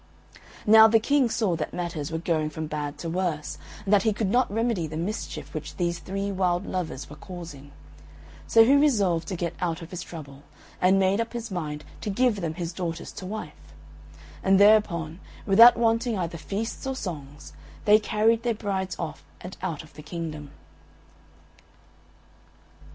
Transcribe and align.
Now 0.65 0.87
the 0.87 0.99
King 0.99 1.29
saw 1.29 1.55
that 1.57 1.75
matters 1.75 2.11
were 2.11 2.17
going 2.17 2.49
from 2.49 2.65
bad 2.65 2.97
to 2.97 3.07
worse, 3.07 3.59
and 3.85 3.93
that 3.93 4.01
he 4.01 4.13
could 4.13 4.31
not 4.31 4.51
remedy 4.51 4.87
the 4.87 4.97
mischief 4.97 5.53
which 5.53 5.75
these 5.77 5.99
three 5.99 6.31
wild 6.31 6.65
lovers 6.65 7.07
were 7.07 7.15
causing; 7.15 7.71
so 8.47 8.65
he 8.65 8.75
resolved 8.75 9.27
to 9.27 9.35
get 9.35 9.53
out 9.61 9.83
of 9.83 9.91
his 9.91 10.01
trouble, 10.01 10.41
and 10.81 10.97
made 10.97 11.21
up 11.21 11.33
his 11.33 11.51
mind 11.51 11.83
to 12.01 12.09
give 12.09 12.41
them 12.41 12.55
his 12.55 12.73
daughters 12.73 13.11
to 13.11 13.27
wife; 13.27 13.75
and 14.41 14.59
thereupon, 14.59 15.19
without 15.45 15.77
wanting 15.77 16.17
either 16.17 16.35
feasts 16.39 16.87
or 16.87 16.95
songs, 16.95 17.53
they 17.85 17.99
carried 17.99 18.41
their 18.41 18.55
brides 18.55 18.97
off 18.97 19.23
and 19.39 19.55
out 19.61 19.83
of 19.83 19.93
the 19.93 20.01
kingdom. 20.01 20.49